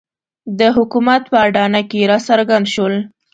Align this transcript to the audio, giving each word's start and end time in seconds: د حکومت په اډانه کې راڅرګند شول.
د 0.59 0.61
حکومت 0.77 1.23
په 1.31 1.37
اډانه 1.47 1.81
کې 1.89 2.07
راڅرګند 2.11 2.65
شول. 2.73 2.95